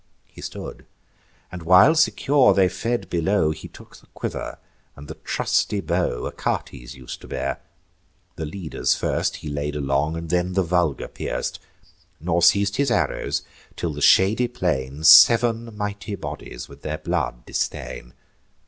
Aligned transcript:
He 0.25 0.41
stood; 0.41 0.87
and, 1.51 1.61
while 1.61 1.93
secure 1.93 2.55
they 2.55 2.69
fed 2.69 3.07
below, 3.07 3.51
He 3.51 3.67
took 3.67 3.97
the 3.97 4.07
quiver 4.15 4.57
and 4.95 5.07
the 5.07 5.13
trusty 5.13 5.79
bow 5.79 6.25
Achates 6.27 6.95
us'd 6.95 7.21
to 7.21 7.27
bear: 7.27 7.61
the 8.35 8.47
leaders 8.47 8.95
first 8.95 9.35
He 9.37 9.47
laid 9.47 9.75
along, 9.75 10.17
and 10.17 10.31
then 10.31 10.53
the 10.53 10.63
vulgar 10.63 11.07
pierc'd; 11.07 11.59
Nor 12.19 12.41
ceas'd 12.41 12.77
his 12.77 12.89
arrows, 12.89 13.43
till 13.75 13.93
the 13.93 14.01
shady 14.01 14.47
plain 14.47 15.03
Sev'n 15.03 15.77
mighty 15.77 16.15
bodies 16.15 16.67
with 16.67 16.81
their 16.81 16.97
blood 16.97 17.45
distain. 17.45 18.15